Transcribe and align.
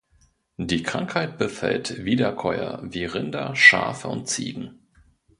Die 0.57 0.81
Krankheit 0.81 1.37
befällt 1.37 2.03
Wiederkäuer 2.03 2.79
wie 2.81 3.05
Rinder, 3.05 3.55
Schafe 3.55 4.07
und 4.07 4.27
Ziegen. 4.27 4.79